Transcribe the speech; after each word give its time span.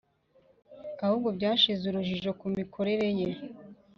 ahubwo 1.03 1.27
byashyize 1.37 1.83
urujijo 1.87 2.31
ku 2.39 2.45
mikorere 2.57 3.07
ye. 3.19 3.27